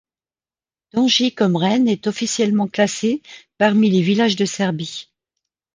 [0.93, 3.21] Donji Komren est officiellement classé
[3.59, 5.11] parmi les villages de Serbie.